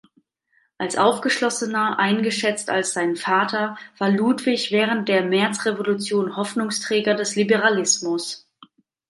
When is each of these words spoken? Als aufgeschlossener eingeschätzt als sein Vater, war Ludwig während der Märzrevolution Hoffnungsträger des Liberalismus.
Als 0.79 0.97
aufgeschlossener 0.97 1.99
eingeschätzt 1.99 2.71
als 2.71 2.91
sein 2.93 3.15
Vater, 3.15 3.77
war 3.99 4.09
Ludwig 4.09 4.71
während 4.71 5.07
der 5.09 5.23
Märzrevolution 5.23 6.35
Hoffnungsträger 6.37 7.13
des 7.13 7.35
Liberalismus. 7.35 8.49